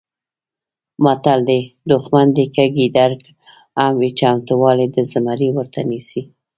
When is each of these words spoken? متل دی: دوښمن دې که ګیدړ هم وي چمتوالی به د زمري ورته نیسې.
متل 1.03 1.39
دی: 1.49 1.61
دوښمن 1.89 2.27
دې 2.35 2.45
که 2.55 2.63
ګیدړ 2.77 3.11
هم 3.79 3.93
وي 3.99 4.09
چمتوالی 4.19 4.87
به 4.93 5.01
د 5.03 5.07
زمري 5.11 5.49
ورته 5.57 5.79
نیسې. 5.89 6.21